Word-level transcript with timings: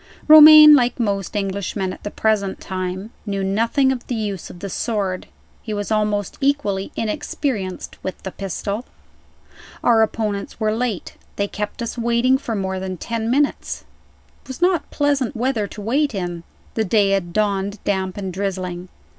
Romayne, 0.27 0.73
like 0.73 0.99
most 0.99 1.37
Englishmen 1.37 1.93
at 1.93 2.01
the 2.01 2.09
present 2.09 2.59
time, 2.59 3.11
knew 3.27 3.43
nothing 3.43 3.91
of 3.91 4.07
the 4.07 4.15
use 4.15 4.49
of 4.49 4.57
the 4.57 4.67
sword. 4.67 5.27
He 5.61 5.75
was 5.75 5.91
almost 5.91 6.39
equally 6.41 6.91
inexperienced 6.95 8.03
with 8.03 8.19
the 8.23 8.31
pistol. 8.31 8.85
Our 9.83 10.01
opponents 10.01 10.59
were 10.59 10.73
late. 10.75 11.17
They 11.35 11.47
kept 11.47 11.83
us 11.83 11.99
waiting 11.99 12.39
for 12.39 12.55
more 12.55 12.79
than 12.79 12.97
ten 12.97 13.29
minutes. 13.29 13.81
It 14.41 14.47
was 14.47 14.59
not 14.59 14.89
pleasant 14.89 15.35
weather 15.35 15.67
to 15.67 15.81
wait 15.81 16.15
in. 16.15 16.45
The 16.73 16.83
day 16.83 17.11
had 17.11 17.31
dawned 17.31 17.77
damp 17.83 18.17
and 18.17 18.33
drizzling. 18.33 18.89